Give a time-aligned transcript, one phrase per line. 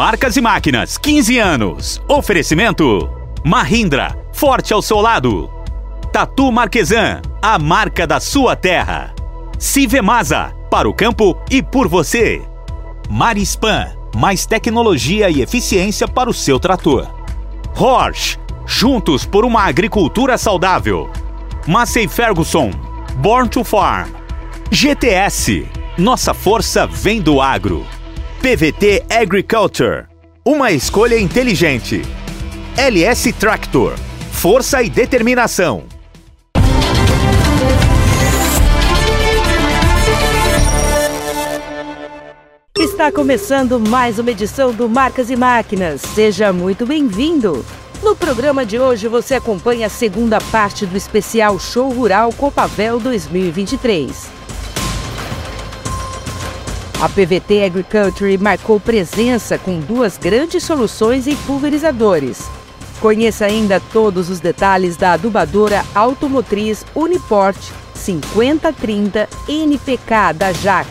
[0.00, 2.02] Marcas e Máquinas, 15 anos.
[2.08, 3.10] Oferecimento:
[3.44, 5.50] Mahindra, forte ao seu lado.
[6.10, 9.14] Tatu Marquesan, a marca da sua terra.
[9.58, 12.40] Civemasa, para o campo e por você.
[13.10, 17.06] Marispan, mais tecnologia e eficiência para o seu trator.
[17.78, 21.10] Horsch, juntos por uma agricultura saudável.
[21.66, 22.70] Massey Ferguson,
[23.16, 24.08] Born to Farm.
[24.70, 27.84] GTS, nossa força vem do agro.
[28.42, 30.06] PVT Agriculture,
[30.42, 32.00] uma escolha inteligente.
[32.74, 33.92] LS Tractor,
[34.32, 35.84] força e determinação.
[42.78, 46.00] Está começando mais uma edição do Marcas e Máquinas.
[46.00, 47.62] Seja muito bem-vindo.
[48.02, 54.39] No programa de hoje você acompanha a segunda parte do especial Show Rural Copavel 2023.
[57.00, 62.46] A PVT Agriculture marcou presença com duas grandes soluções em pulverizadores.
[63.00, 67.56] Conheça ainda todos os detalhes da adubadora automotriz Uniport
[67.94, 70.90] 5030 NPK da Jaco.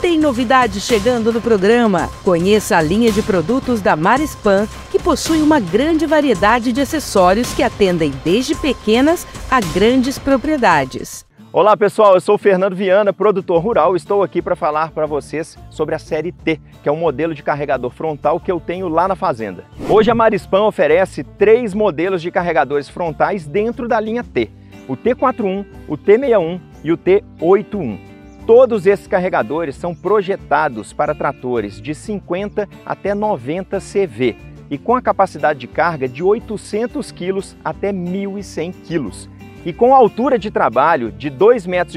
[0.00, 2.08] Tem novidade chegando no programa.
[2.24, 7.62] Conheça a linha de produtos da Marispan, que possui uma grande variedade de acessórios que
[7.62, 11.30] atendem desde pequenas a grandes propriedades.
[11.54, 13.94] Olá pessoal, eu sou o Fernando Viana, produtor rural.
[13.94, 17.42] Estou aqui para falar para vocês sobre a série T, que é um modelo de
[17.42, 19.62] carregador frontal que eu tenho lá na fazenda.
[19.86, 24.48] Hoje a Marispan oferece três modelos de carregadores frontais dentro da linha T:
[24.88, 27.98] o T41, o T61 e o T81.
[28.46, 34.36] Todos esses carregadores são projetados para tratores de 50 até 90 CV
[34.70, 39.31] e com a capacidade de carga de 800 kg até 1.100 kg.
[39.64, 41.96] E com a altura de trabalho de 2,80 metros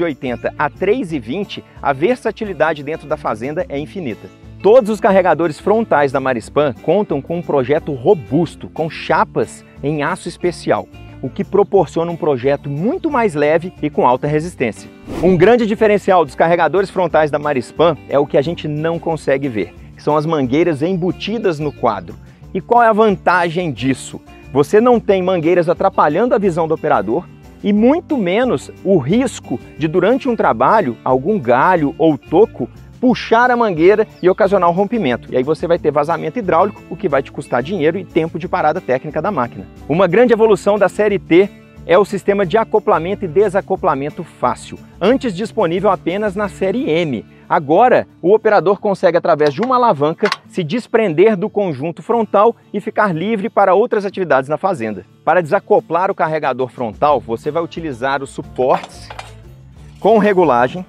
[0.56, 4.28] a 3,20 a versatilidade dentro da fazenda é infinita.
[4.62, 10.28] Todos os carregadores frontais da Marispan contam com um projeto robusto, com chapas em aço
[10.28, 10.88] especial,
[11.20, 14.88] o que proporciona um projeto muito mais leve e com alta resistência.
[15.22, 19.48] Um grande diferencial dos carregadores frontais da Marispan é o que a gente não consegue
[19.48, 22.14] ver, são as mangueiras embutidas no quadro.
[22.54, 24.20] E qual é a vantagem disso?
[24.52, 27.26] Você não tem mangueiras atrapalhando a visão do operador
[27.66, 33.56] e muito menos o risco de, durante um trabalho, algum galho ou toco puxar a
[33.56, 35.32] mangueira e ocasionar um rompimento.
[35.32, 38.38] E aí você vai ter vazamento hidráulico, o que vai te custar dinheiro e tempo
[38.38, 39.66] de parada técnica da máquina.
[39.88, 41.50] Uma grande evolução da série T
[41.84, 47.24] é o sistema de acoplamento e desacoplamento fácil, antes disponível apenas na série M.
[47.48, 53.14] Agora, o operador consegue, através de uma alavanca, se desprender do conjunto frontal e ficar
[53.14, 55.06] livre para outras atividades na fazenda.
[55.24, 59.08] Para desacoplar o carregador frontal, você vai utilizar os suportes
[60.00, 60.84] com regulagem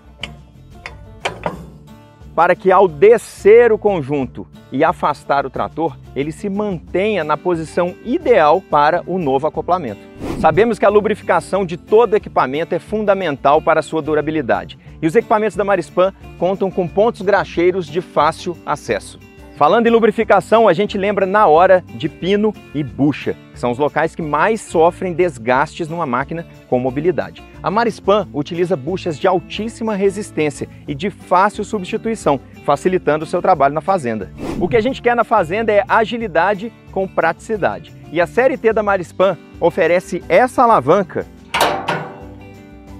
[2.37, 7.95] para que ao descer o conjunto e afastar o trator, ele se mantenha na posição
[8.05, 10.01] ideal para o novo acoplamento.
[10.39, 15.15] Sabemos que a lubrificação de todo equipamento é fundamental para a sua durabilidade e os
[15.15, 19.17] equipamentos da Marispan contam com pontos graxeiros de fácil acesso.
[19.57, 23.79] Falando em lubrificação, a gente lembra na hora de pino e bucha, que são os
[23.79, 27.43] locais que mais sofrem desgastes numa máquina com mobilidade.
[27.63, 33.73] A Marispan utiliza buchas de altíssima resistência e de fácil substituição, facilitando o seu trabalho
[33.73, 34.31] na fazenda.
[34.61, 37.91] O que a gente quer na fazenda é agilidade com praticidade.
[38.11, 41.25] E a série T da Marispan oferece essa alavanca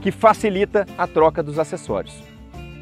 [0.02, 2.16] que facilita a troca dos acessórios.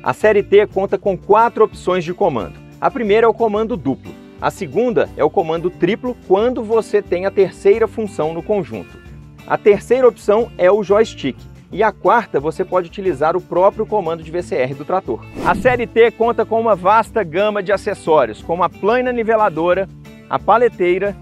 [0.01, 2.64] A série T conta com quatro opções de comando.
[2.79, 4.13] A primeira é o comando duplo.
[4.41, 8.99] A segunda é o comando triplo quando você tem a terceira função no conjunto.
[9.47, 11.37] A terceira opção é o joystick.
[11.71, 15.25] E a quarta, você pode utilizar o próprio comando de VCR do trator.
[15.45, 19.89] A série T conta com uma vasta gama de acessórios, como a plana niveladora,
[20.29, 21.15] a paleteira,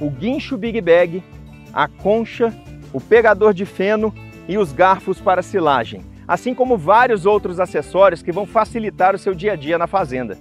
[0.00, 1.22] o guincho Big Bag,
[1.72, 2.54] a concha,
[2.92, 4.14] o pegador de feno
[4.48, 9.34] e os garfos para silagem, assim como vários outros acessórios que vão facilitar o seu
[9.34, 10.38] dia a dia na fazenda.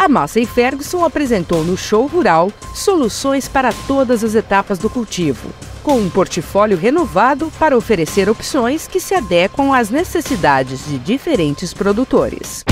[0.00, 5.50] A Massey Ferguson apresentou no show rural soluções para todas as etapas do cultivo,
[5.82, 12.64] com um portfólio renovado para oferecer opções que se adequam às necessidades de diferentes produtores.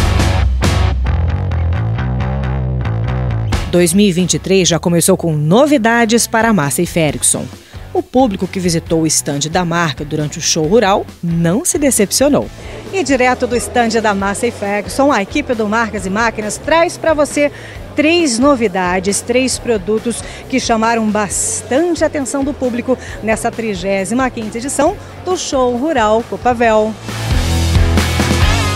[3.73, 7.47] 2023 já começou com novidades para a Massey Ferguson.
[7.93, 12.49] O público que visitou o estande da marca durante o show rural não se decepcionou.
[12.93, 16.97] E direto do estande da Massa e Ferguson, a equipe do Marcas e Máquinas traz
[16.97, 17.53] para você
[17.95, 25.77] três novidades, três produtos que chamaram bastante atenção do público nessa 35ª edição do Show
[25.77, 26.95] Rural Copavel.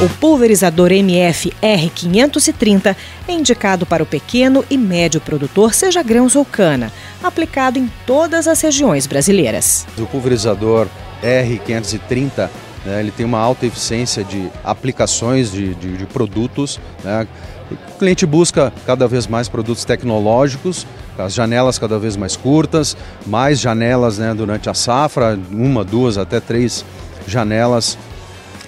[0.02, 6.44] O pulverizador MF R530 é indicado para o pequeno e médio produtor, seja grãos ou
[6.44, 6.92] cana,
[7.22, 9.86] aplicado em todas as regiões brasileiras.
[9.96, 10.88] O pulverizador
[11.22, 12.50] R530
[12.84, 16.80] né, ele tem uma alta eficiência de aplicações de, de, de produtos.
[17.04, 17.26] Né,
[17.70, 20.86] o cliente busca cada vez mais produtos tecnológicos,
[21.18, 22.96] as janelas cada vez mais curtas,
[23.26, 26.84] mais janelas né, durante a safra, uma, duas, até três
[27.26, 27.96] janelas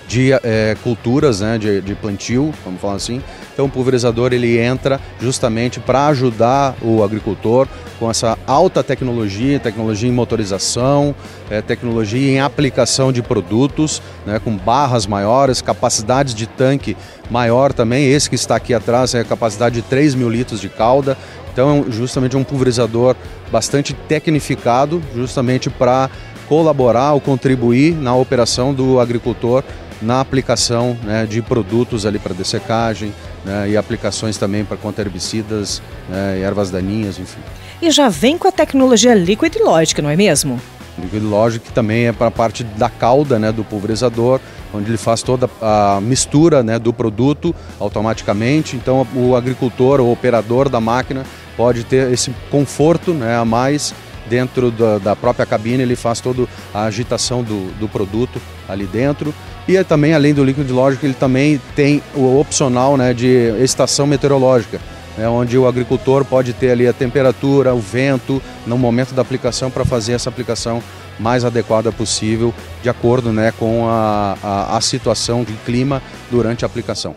[0.07, 3.23] de é, culturas, né, de, de, plantio, vamos falar assim.
[3.55, 7.69] Então o pulverizador ele entra justamente para ajudar o agricultor
[7.99, 11.15] com essa alta tecnologia, tecnologia em motorização,
[11.49, 16.97] é, tecnologia em aplicação de produtos, né, com barras maiores, capacidades de tanque
[17.31, 18.11] maior também.
[18.11, 21.17] Esse que está aqui atrás é a capacidade de 3 mil litros de calda.
[21.53, 23.15] Então, justamente um pulverizador
[23.53, 26.11] bastante tecnificado, justamente para
[26.49, 29.63] colaborar ou contribuir na operação do agricultor
[30.03, 33.13] na aplicação né, de produtos ali para dessecagem
[33.45, 37.41] né, e aplicações também para contra herbicidas, né, ervas daninhas, enfim.
[37.81, 40.61] E já vem com a tecnologia Liquid Logic, não é mesmo?
[40.99, 44.41] Liquid Logic também é para a parte da cauda né, do pulverizador,
[44.73, 48.77] onde ele faz toda a mistura né, do produto automaticamente.
[48.77, 51.25] Então o agricultor, o operador da máquina
[51.57, 53.95] pode ter esse conforto né, a mais
[54.27, 59.35] dentro da, da, própria cabine, ele faz toda a agitação do, do produto ali dentro.
[59.67, 64.79] E também, além do líquido lógico, ele também tem o opcional né, de estação meteorológica,
[65.17, 69.71] né, onde o agricultor pode ter ali a temperatura, o vento, no momento da aplicação,
[69.71, 70.83] para fazer essa aplicação
[71.19, 72.53] mais adequada possível,
[72.83, 77.15] de acordo né, com a, a, a situação de clima durante a aplicação.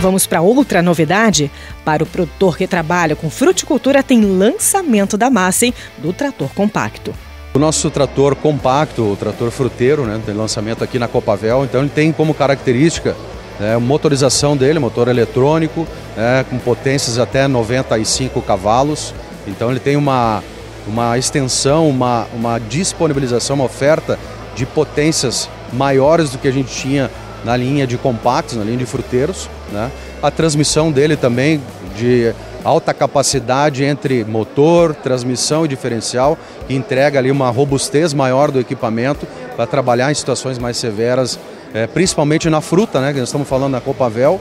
[0.00, 1.50] Vamos para outra novidade?
[1.84, 7.14] Para o produtor que trabalha com fruticultura, tem lançamento da Massey do trator compacto.
[7.52, 11.90] O nosso trator compacto, o trator fruteiro, né, tem lançamento aqui na Copavel, então ele
[11.90, 13.16] tem como característica
[13.58, 15.84] né, motorização dele, motor eletrônico,
[16.16, 19.12] né, com potências até 95 cavalos.
[19.48, 20.44] Então ele tem uma,
[20.86, 24.16] uma extensão, uma, uma disponibilização, uma oferta
[24.54, 27.10] de potências maiores do que a gente tinha
[27.44, 29.50] na linha de compactos, na linha de fruteiros.
[29.72, 29.90] Né?
[30.22, 31.60] A transmissão dele também
[31.96, 32.32] de
[32.64, 39.26] alta capacidade entre motor, transmissão e diferencial, que entrega ali uma robustez maior do equipamento
[39.56, 41.38] para trabalhar em situações mais severas,
[41.72, 44.40] é, principalmente na fruta, né, que nós estamos falando na Copavel,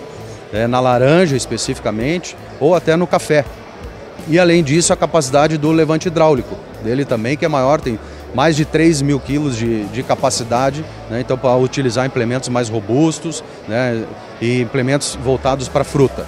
[0.51, 3.45] é, na laranja especificamente, ou até no café.
[4.27, 7.99] E além disso, a capacidade do levante hidráulico dele também, que é maior, tem
[8.33, 13.43] mais de 3 mil quilos de, de capacidade, né, então para utilizar implementos mais robustos
[13.67, 14.03] né,
[14.41, 16.27] e implementos voltados para fruta.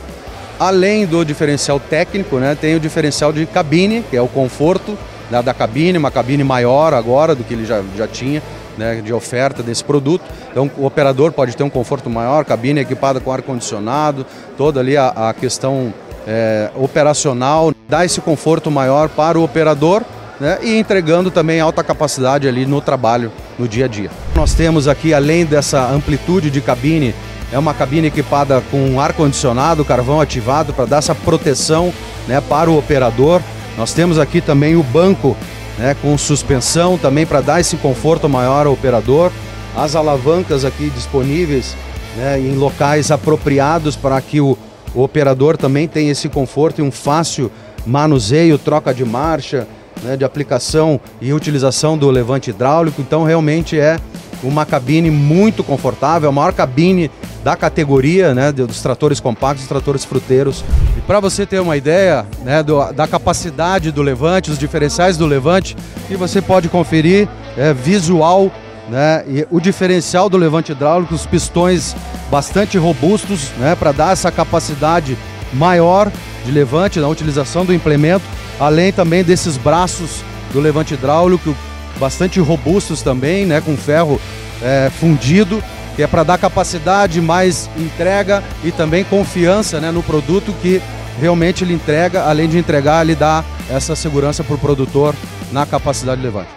[0.62, 4.96] Além do diferencial técnico, né, tem o diferencial de cabine, que é o conforto
[5.31, 8.44] né, da cabine, uma cabine maior agora do que ele já, já tinha,
[8.78, 10.24] né, de oferta desse produto.
[10.52, 14.24] Então o operador pode ter um conforto maior, cabine equipada com ar-condicionado,
[14.56, 15.92] toda ali a, a questão
[16.28, 20.04] é, operacional, dá esse conforto maior para o operador
[20.40, 24.12] né, e entregando também alta capacidade ali no trabalho, no dia a dia.
[24.36, 27.16] Nós temos aqui, além dessa amplitude de cabine,
[27.51, 31.94] é uma cabine equipada com ar-condicionado, carvão ativado para dar essa proteção
[32.27, 33.42] né, para o operador.
[33.77, 35.36] Nós temos aqui também o banco
[35.77, 39.31] né, com suspensão também para dar esse conforto maior ao operador.
[39.76, 41.76] As alavancas aqui disponíveis
[42.16, 44.57] né, em locais apropriados para que o,
[44.94, 47.52] o operador também tenha esse conforto e um fácil
[47.85, 49.68] manuseio, troca de marcha,
[50.04, 53.02] né, de aplicação e utilização do levante hidráulico.
[53.02, 53.97] Então realmente é
[54.44, 57.12] uma cabine muito confortável, a maior cabine
[57.44, 60.64] da categoria né, dos tratores compactos, tratores fruteiros.
[60.98, 65.26] E para você ter uma ideia né, do, da capacidade do levante, os diferenciais do
[65.26, 65.76] levante,
[66.10, 68.52] e você pode conferir é, visual
[68.90, 71.95] né, e o diferencial do levante hidráulico, os pistões
[72.30, 75.18] bastante robustos né, para dar essa capacidade
[75.54, 76.12] maior
[76.45, 78.26] de levante na utilização do implemento,
[78.60, 81.56] além também desses braços do levante hidráulico
[82.02, 84.20] bastante robustos também, né, com ferro
[84.62, 85.64] é, fundido
[85.96, 90.81] que é para dar capacidade, mais entrega e também confiança né, no produto que
[91.20, 95.14] realmente ele entrega, além de entregar, ele dá essa segurança para o produtor
[95.52, 96.50] na capacidade de levante.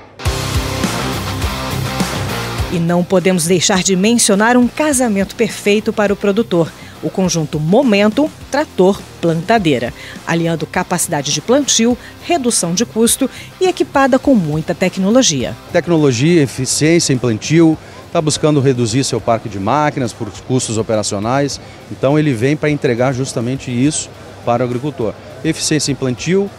[2.73, 6.73] E não podemos deixar de mencionar um casamento perfeito para o produtor.
[7.05, 9.93] O conjunto Momento Trator Plantadeira,
[10.27, 13.31] aliando capacidade de plantio, redução de custo
[13.61, 15.55] e equipada com muita tecnologia.
[15.73, 21.61] Tecnologia, eficiência em plantio, está buscando reduzir seu parque de máquinas por custos operacionais,
[21.93, 24.09] então ele vem para entregar justamente isso
[24.45, 25.13] para o agricultor.
[25.45, 26.51] Eficiência em plantio,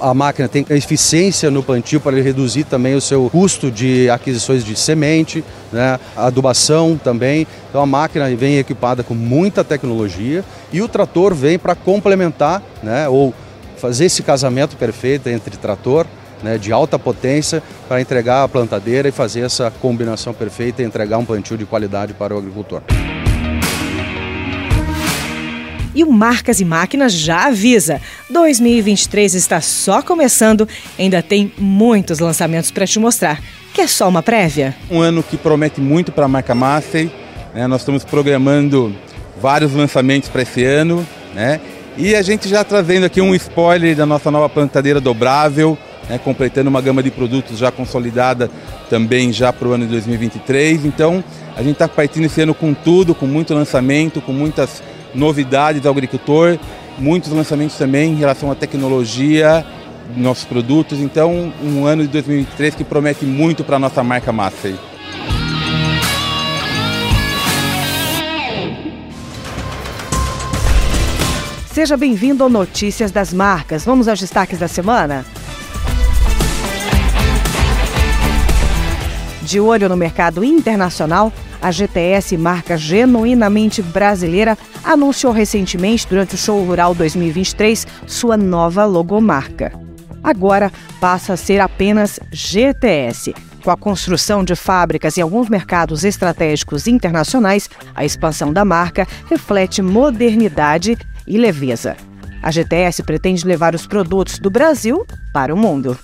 [0.00, 4.74] a, máquina tem eficiência no plantio para reduzir também o seu custo de aquisições de
[4.76, 7.46] semente, né, adubação também.
[7.68, 13.08] Então a máquina vem equipada com muita tecnologia e o trator vem para complementar, né,
[13.08, 13.34] ou
[13.76, 16.06] fazer esse casamento perfeito entre trator
[16.42, 21.18] né, de alta potência para entregar a plantadeira e fazer essa combinação perfeita e entregar
[21.18, 22.82] um plantio de qualidade para o agricultor.
[25.94, 32.70] E o Marcas e Máquinas já avisa: 2023 está só começando, ainda tem muitos lançamentos
[32.70, 33.40] para te mostrar.
[33.72, 34.74] Quer só uma prévia?
[34.90, 37.10] Um ano que promete muito para a marca Massey.
[37.52, 37.66] Né?
[37.66, 38.94] Nós estamos programando
[39.40, 41.06] vários lançamentos para esse ano.
[41.34, 41.60] Né?
[41.96, 46.18] E a gente já trazendo aqui um spoiler da nossa nova plantadeira dobrável, né?
[46.18, 48.50] completando uma gama de produtos já consolidada
[48.90, 50.84] também já para o ano de 2023.
[50.84, 51.22] Então
[51.56, 54.82] a gente está partindo esse ano com tudo, com muito lançamento, com muitas
[55.14, 56.58] novidades ao agricultor,
[56.98, 59.64] muitos lançamentos também em relação à tecnologia,
[60.16, 60.98] nossos produtos.
[61.00, 64.76] Então, um ano de 2023 que promete muito para a nossa marca Massey.
[71.74, 73.84] Seja bem-vindo ao Notícias das Marcas.
[73.84, 75.24] Vamos aos destaques da semana?
[79.42, 86.64] De olho no mercado internacional, a GTS, marca genuinamente brasileira, anunciou recentemente, durante o Show
[86.64, 89.72] Rural 2023, sua nova logomarca.
[90.22, 93.34] Agora passa a ser apenas GTS.
[93.62, 99.80] Com a construção de fábricas em alguns mercados estratégicos internacionais, a expansão da marca reflete
[99.80, 101.96] modernidade e leveza.
[102.42, 105.98] A GTS pretende levar os produtos do Brasil para o mundo.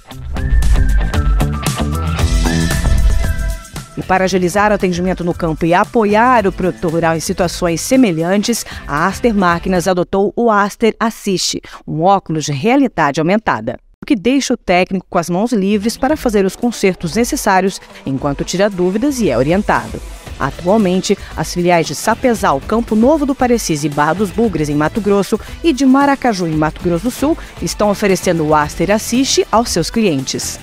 [4.00, 8.64] E para agilizar o atendimento no campo e apoiar o produtor rural em situações semelhantes,
[8.88, 14.54] a Aster Máquinas adotou o Aster Assist, um óculos de realidade aumentada o que deixa
[14.54, 19.28] o técnico com as mãos livres para fazer os consertos necessários enquanto tira dúvidas e
[19.28, 20.00] é orientado.
[20.38, 25.02] Atualmente, as filiais de Sapezal, Campo Novo do Parecis e Barra dos Bugres, em Mato
[25.02, 29.68] Grosso, e de Maracaju, em Mato Grosso do Sul, estão oferecendo o Aster Assist aos
[29.68, 30.58] seus clientes.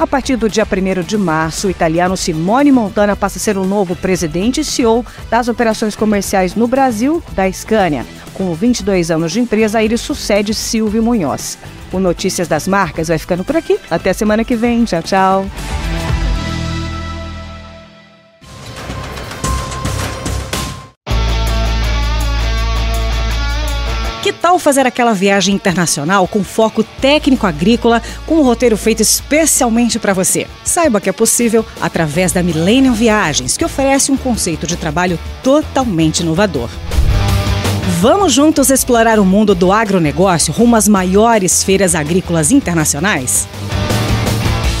[0.00, 3.66] A partir do dia 1 de março, o italiano Simone Montana passa a ser o
[3.66, 8.06] novo presidente e CEO das operações comerciais no Brasil da Scania.
[8.32, 11.58] Com 22 anos de empresa, ele sucede Silvio Munhoz.
[11.92, 13.78] O Notícias das Marcas vai ficando por aqui.
[13.90, 14.84] Até semana que vem.
[14.86, 15.46] Tchau, tchau.
[24.50, 30.12] Tal fazer aquela viagem internacional com foco técnico agrícola, com um roteiro feito especialmente para
[30.12, 30.44] você?
[30.64, 36.20] Saiba que é possível através da Millennium Viagens, que oferece um conceito de trabalho totalmente
[36.20, 36.68] inovador.
[38.00, 43.46] Vamos juntos explorar o mundo do agronegócio rumo às maiores feiras agrícolas internacionais?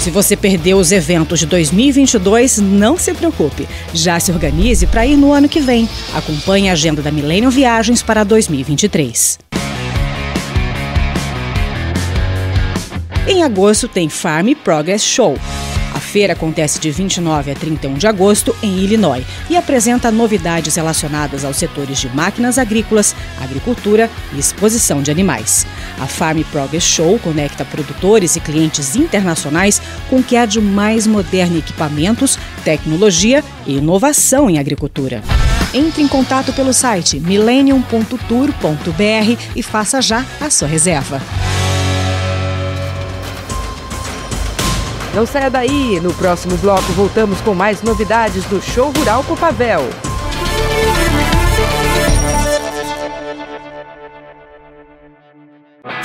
[0.00, 3.68] Se você perdeu os eventos de 2022, não se preocupe.
[3.94, 5.88] Já se organize para ir no ano que vem.
[6.12, 9.49] Acompanhe a agenda da Millennium Viagens para 2023.
[13.30, 15.34] Em agosto tem Farm Progress Show
[16.10, 21.56] feira acontece de 29 a 31 de agosto em Illinois e apresenta novidades relacionadas aos
[21.56, 25.66] setores de máquinas agrícolas, agricultura e exposição de animais.
[26.00, 31.06] A Farm Progress Show conecta produtores e clientes internacionais com o que há de mais
[31.06, 35.22] moderno em equipamentos, tecnologia e inovação em agricultura.
[35.72, 41.22] Entre em contato pelo site millennium.tour.br e faça já a sua reserva.
[45.14, 45.98] Não saia daí!
[46.00, 49.82] No próximo bloco voltamos com mais novidades do Show Rural Copavel.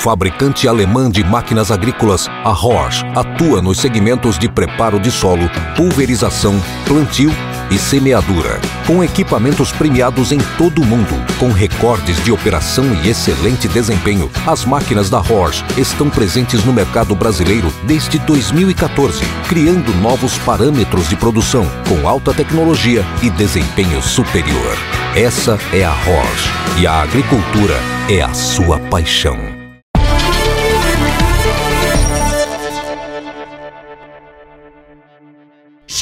[0.00, 6.54] Fabricante alemã de máquinas agrícolas, a Horsch atua nos segmentos de preparo de solo, pulverização,
[6.86, 7.30] plantio
[7.70, 13.68] e semeadura, com equipamentos premiados em todo o mundo, com recordes de operação e excelente
[13.68, 14.30] desempenho.
[14.46, 21.16] As máquinas da Horsch estão presentes no mercado brasileiro desde 2014, criando novos parâmetros de
[21.16, 24.76] produção com alta tecnologia e desempenho superior.
[25.14, 27.76] Essa é a Horsch e a agricultura
[28.08, 29.55] é a sua paixão.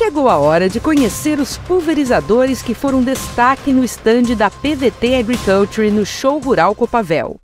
[0.04, 5.90] Chegou a hora de conhecer os pulverizadores que foram destaque no estande da PVT Agriculture
[5.90, 7.40] no Show Rural Copavel.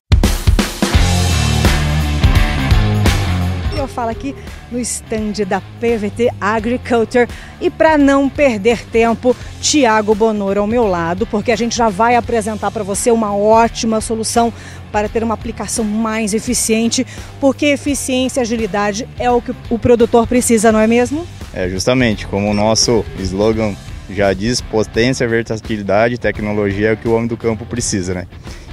[3.75, 4.35] Eu falo aqui
[4.71, 7.27] no estande da PVT Agriculture.
[7.59, 12.15] E para não perder tempo, Tiago Bonoro ao meu lado, porque a gente já vai
[12.15, 14.53] apresentar para você uma ótima solução
[14.91, 17.07] para ter uma aplicação mais eficiente,
[17.39, 21.25] porque eficiência e agilidade é o que o produtor precisa, não é mesmo?
[21.53, 23.75] É, justamente, como o nosso slogan
[24.09, 28.27] já diz, potência, versatilidade, tecnologia é o que o homem do campo precisa, né?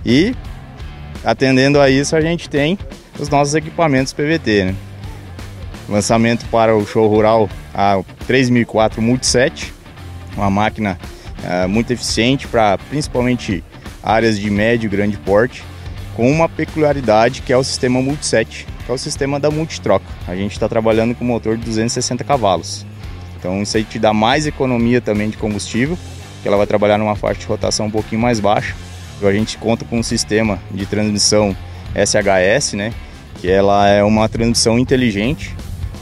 [0.04, 0.34] E
[1.24, 2.78] atendendo a isso, a gente tem
[3.18, 4.74] os nossos equipamentos PVT, né?
[5.88, 9.72] Lançamento para o show rural a 3004 Multiset,
[10.36, 10.98] uma máquina
[11.42, 13.64] é, muito eficiente para principalmente
[14.02, 15.64] áreas de médio e grande porte,
[16.14, 20.06] com uma peculiaridade que é o sistema Multiset, é o sistema da multitroca.
[20.26, 22.86] A gente está trabalhando com motor de 260 cavalos.
[23.38, 25.96] Então isso aí te dá mais economia também de combustível,
[26.42, 28.74] que ela vai trabalhar numa faixa de rotação um pouquinho mais baixa.
[29.22, 31.56] A gente conta com um sistema de transmissão
[31.94, 32.92] SHS, né?
[33.40, 35.54] Que ela é uma transmissão inteligente,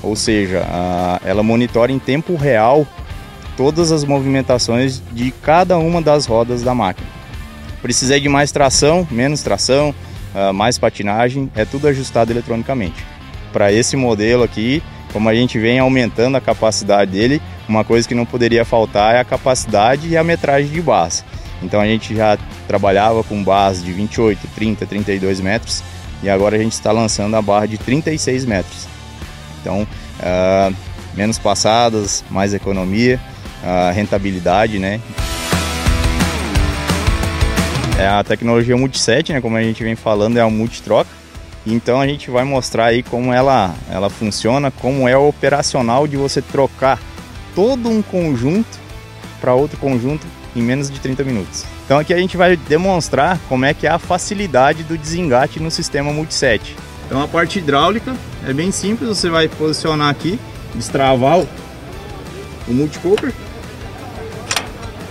[0.03, 2.87] ou seja, a, ela monitora em tempo real
[3.57, 7.09] todas as movimentações de cada uma das rodas da máquina.
[7.81, 9.95] Precisei de mais tração, menos tração,
[10.53, 13.05] mais patinagem, é tudo ajustado eletronicamente.
[13.53, 18.15] Para esse modelo aqui, como a gente vem aumentando a capacidade dele, uma coisa que
[18.15, 21.25] não poderia faltar é a capacidade e a metragem de barras.
[21.63, 22.39] Então a gente já
[22.69, 25.83] trabalhava com barras de 28, 30, 32 metros
[26.23, 28.87] e agora a gente está lançando a barra de 36 metros.
[29.61, 30.75] Então, uh,
[31.15, 33.21] menos passadas, mais economia,
[33.63, 35.01] uh, rentabilidade, né?
[37.99, 39.41] É a tecnologia multiset, né?
[39.41, 41.11] Como a gente vem falando, é a multitroca.
[41.67, 46.17] Então a gente vai mostrar aí como ela, ela funciona, como é o operacional de
[46.17, 47.01] você trocar
[47.55, 48.79] todo um conjunto
[49.41, 51.65] para outro conjunto em menos de 30 minutos.
[51.85, 55.71] Então aqui a gente vai demonstrar como é que é a facilidade do desengate no
[55.71, 56.77] sistema multiset.
[57.07, 58.15] Então a parte hidráulica
[58.47, 60.39] é bem simples, você vai posicionar aqui,
[60.75, 61.49] destravar o,
[62.69, 63.33] o multicooper,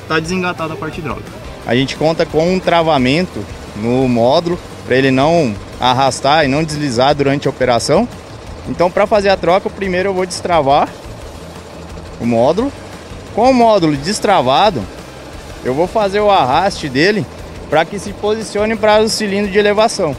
[0.03, 1.44] está desengatado a parte hidráulica.
[1.65, 3.43] A gente conta com um travamento
[3.75, 8.07] no módulo para ele não arrastar e não deslizar durante a operação.
[8.69, 10.89] Então para fazer a troca, primeiro eu vou destravar
[12.19, 12.71] o módulo.
[13.33, 14.81] Com o módulo destravado,
[15.63, 17.25] eu vou fazer o arraste dele
[17.69, 20.15] para que se posicione para o cilindro de elevação.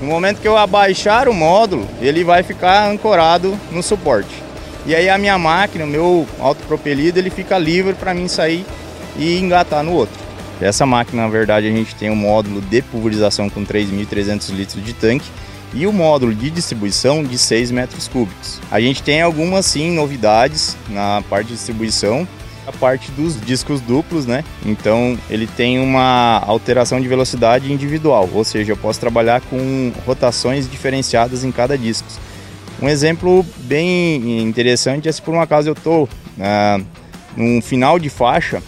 [0.00, 4.42] No momento que eu abaixar o módulo, ele vai ficar ancorado no suporte.
[4.84, 8.66] E aí a minha máquina, o meu autopropelido, ele fica livre para mim sair
[9.16, 10.18] e engatar no outro.
[10.60, 14.92] Essa máquina, na verdade, a gente tem um módulo de pulverização com 3.300 litros de
[14.92, 15.26] tanque
[15.74, 18.60] e o módulo de distribuição de 6 metros cúbicos.
[18.70, 22.28] A gente tem algumas sim novidades na parte de distribuição,
[22.66, 24.44] a parte dos discos duplos, né?
[24.64, 30.70] Então ele tem uma alteração de velocidade individual, ou seja, eu posso trabalhar com rotações
[30.70, 32.06] diferenciadas em cada disco.
[32.80, 36.08] Um exemplo bem interessante é se por um acaso eu estou
[36.40, 36.80] ah,
[37.36, 38.62] no final de faixa,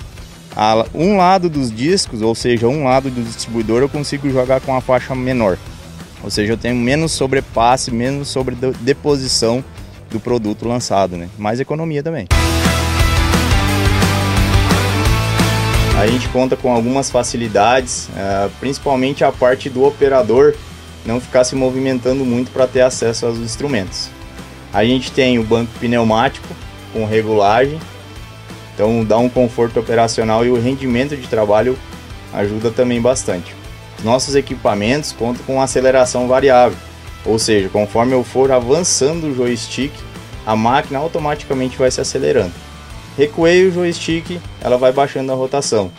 [0.95, 4.81] um lado dos discos, ou seja, um lado do distribuidor, eu consigo jogar com a
[4.81, 5.59] faixa menor.
[6.23, 9.63] Ou seja, eu tenho menos sobrepasse, menos sobre deposição
[10.11, 11.29] do produto lançado, né?
[11.37, 12.27] Mais economia também.
[16.05, 20.55] a gente conta com algumas facilidades, uh, principalmente a parte do operador
[21.07, 24.09] não ficar se movimentando muito para ter acesso aos instrumentos.
[24.73, 26.49] A gente tem o banco pneumático
[26.93, 27.79] com regulagem,
[28.75, 31.79] então dá um conforto operacional e o rendimento de trabalho
[32.33, 33.55] ajuda também bastante.
[34.03, 36.77] Nossos equipamentos contam com aceleração variável,
[37.25, 39.93] ou seja, conforme eu for avançando o joystick,
[40.45, 42.53] a máquina automaticamente vai se acelerando.
[43.17, 45.91] Recuei o joystick, ela vai baixando a rotação.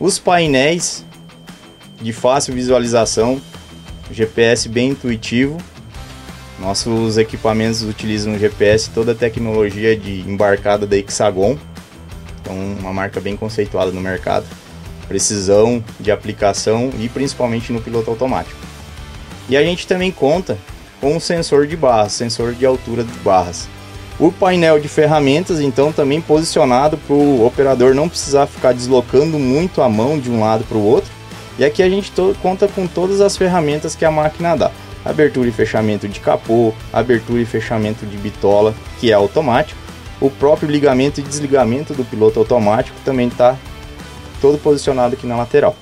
[0.00, 1.04] Os painéis
[2.00, 3.40] de fácil visualização,
[4.10, 5.58] GPS bem intuitivo.
[6.58, 11.58] Nossos equipamentos utilizam GPS, toda a tecnologia de embarcada da Hexagon,
[12.44, 14.44] então uma marca bem conceituada no mercado.
[15.08, 18.58] Precisão de aplicação e principalmente no piloto automático.
[19.48, 20.56] E a gente também conta
[21.00, 23.68] com um sensor de barras, sensor de altura de barras.
[24.18, 29.82] O painel de ferramentas, então, também posicionado para o operador não precisar ficar deslocando muito
[29.82, 31.10] a mão de um lado para o outro.
[31.58, 34.70] E aqui a gente conta com todas as ferramentas que a máquina dá.
[35.04, 39.83] Abertura e fechamento de capô, abertura e fechamento de bitola, que é automático.
[40.20, 43.56] O próprio ligamento e desligamento do piloto automático também está
[44.40, 45.76] todo posicionado aqui na lateral.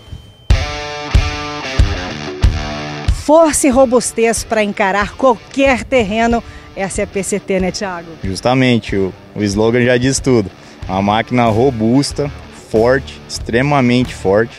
[3.24, 6.42] Força e robustez para encarar qualquer terreno
[6.74, 8.08] essa é a PCT, né, Thiago?
[8.24, 10.50] Justamente, o, o slogan já diz tudo.
[10.88, 12.30] Uma máquina robusta,
[12.70, 14.56] forte, extremamente forte.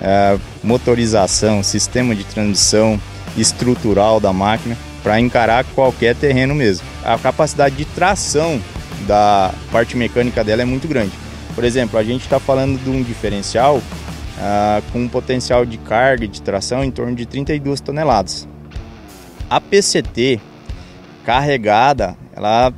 [0.00, 3.00] É, motorização, sistema de transmissão
[3.36, 6.86] estrutural da máquina para encarar qualquer terreno mesmo.
[7.02, 8.60] A capacidade de tração
[9.04, 11.12] da parte mecânica dela é muito grande.
[11.54, 16.24] Por exemplo, a gente está falando de um diferencial uh, com um potencial de carga
[16.24, 18.48] e de tração em torno de 32 toneladas.
[19.48, 20.40] A PCT
[21.24, 22.72] carregada, ela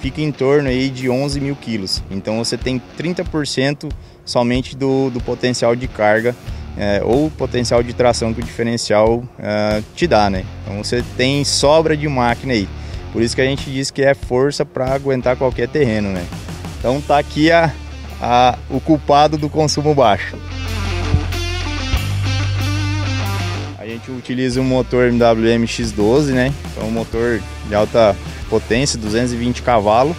[0.00, 2.02] fica em torno aí de 11 mil quilos.
[2.10, 3.90] Então você tem 30%
[4.24, 6.34] somente do, do potencial de carga
[6.76, 10.44] é, ou potencial de tração que o diferencial é, te dá, né?
[10.62, 12.68] Então você tem sobra de máquina aí.
[13.12, 16.24] Por isso que a gente diz que é força para aguentar qualquer terreno, né?
[16.78, 17.72] Então tá aqui a,
[18.20, 20.36] a, o culpado do consumo baixo.
[23.78, 26.52] A gente utiliza um motor MWM X12, né?
[26.70, 28.16] Então um motor de alta
[28.48, 30.16] potência, 220 cavalos,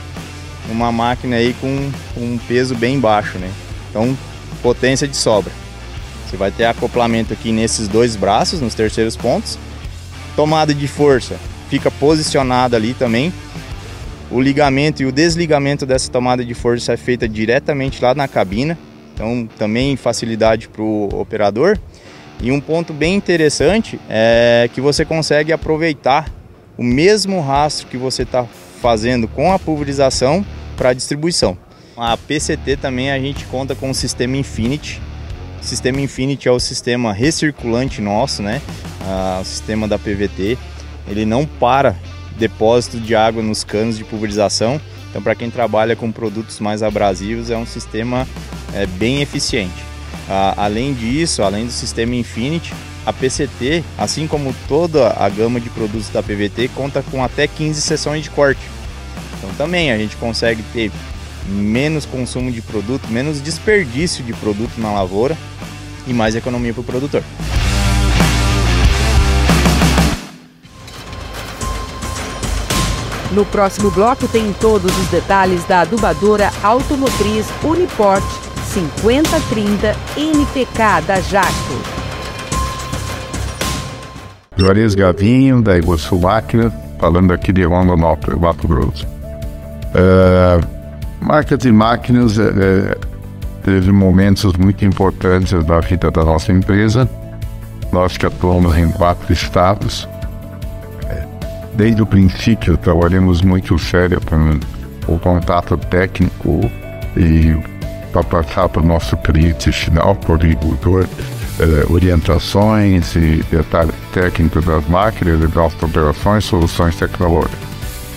[0.70, 3.50] uma máquina aí com um peso bem baixo, né?
[3.90, 4.18] Então
[4.62, 5.52] potência de sobra.
[6.30, 9.58] Você vai ter acoplamento aqui nesses dois braços, nos terceiros pontos.
[10.36, 11.38] Tomada de força
[11.72, 13.34] fica posicionada ali também
[14.32, 18.78] o ligamento e o desligamento dessa tomada de força é feita diretamente lá na cabina,
[19.14, 21.78] então também facilidade para o operador.
[22.40, 26.32] E um ponto bem interessante é que você consegue aproveitar
[26.78, 28.46] o mesmo rastro que você está
[28.82, 30.46] fazendo com a pulverização
[30.78, 31.58] para a distribuição.
[31.96, 35.02] A PCT também a gente conta com o sistema Infinity.
[35.62, 38.62] O sistema Infinity é o sistema recirculante nosso, né?
[39.02, 40.58] Ah, o sistema da PVT.
[41.08, 41.96] Ele não para
[42.38, 44.80] depósito de água nos canos de pulverização.
[45.10, 48.28] Então, para quem trabalha com produtos mais abrasivos, é um sistema
[48.74, 49.84] é, bem eficiente.
[50.30, 52.74] Ah, além disso, além do sistema Infinity,
[53.06, 57.82] a PCT, assim como toda a gama de produtos da PVT, conta com até 15
[57.82, 58.62] seções de corte.
[59.38, 60.92] Então, também a gente consegue ter
[61.48, 65.36] menos consumo de produto, menos desperdício de produto na lavoura
[66.08, 67.24] e mais economia para o produtor.
[73.32, 78.24] No próximo bloco tem todos os detalhes da adubadora automotriz Uniport
[78.66, 82.02] 5030 NPK da Jaco.
[84.58, 89.08] Juarez Gavinho, da Iguaçu Máquina, falando aqui de Rondonópolis, Mato Grosso.
[89.08, 90.66] Uh,
[91.22, 92.98] marcas e máquinas é,
[93.64, 97.10] teve momentos muito importantes na vida da nossa empresa.
[97.94, 100.08] Nós que atuamos em quatro estados,
[101.74, 104.60] desde o princípio trabalhamos muito sério com
[105.14, 106.70] o contato técnico
[107.16, 107.56] e
[108.12, 111.08] para passar para o nosso cliente final, para o agricultor,
[111.60, 117.72] eh, orientações e detalhes técnicos das máquinas, das nossas operações, soluções tecnológicas.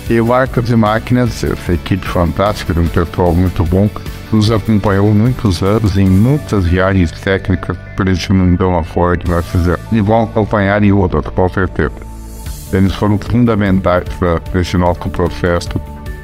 [0.09, 3.89] E marcas e máquinas, essa equipe fantástica, um pessoal muito bom,
[4.31, 9.45] nos acompanhou muitos anos em muitas viagens técnicas, por isso não dão a Ford, nós
[9.47, 12.14] fizemos, e vão acompanhar em outras, com certeza
[12.73, 15.69] eles foram fundamentais para esse nosso processo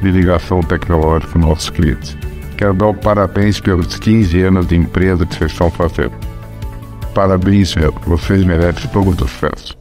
[0.01, 2.17] de ligação tecnológica com nossos clientes.
[2.57, 6.13] Quero dar parabéns pelos 15 anos de empresa que vocês estão fazendo.
[7.13, 7.93] Parabéns, meu.
[8.05, 9.80] Vocês merecem todo o sucesso.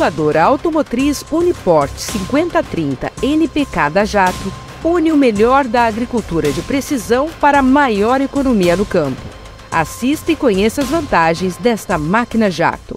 [0.00, 4.50] Adubadora automotriz Uniport 5030 NPK da Jato
[4.82, 9.20] une o melhor da agricultura de precisão para maior economia no campo.
[9.70, 12.96] Assista e conheça as vantagens desta máquina jato.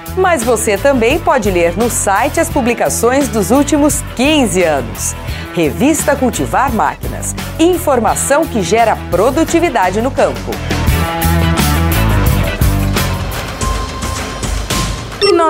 [0.15, 5.15] Mas você também pode ler no site as publicações dos últimos 15 anos.
[5.53, 7.35] Revista Cultivar Máquinas.
[7.59, 10.51] Informação que gera produtividade no campo.